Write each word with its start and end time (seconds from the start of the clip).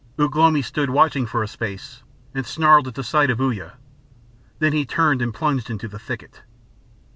Ugh 0.17 0.35
lomi 0.35 0.63
stood 0.63 0.89
watching 0.89 1.27
for 1.27 1.43
a 1.43 1.47
space, 1.47 2.01
and 2.33 2.43
snarled 2.43 2.87
at 2.87 2.95
the 2.95 3.03
sight 3.03 3.29
of 3.29 3.39
Uya. 3.39 3.73
Then 4.57 4.73
he 4.73 4.83
turned 4.83 5.21
and 5.21 5.31
plunged 5.31 5.69
into 5.69 5.87
the 5.87 5.99
thicket. 5.99 6.41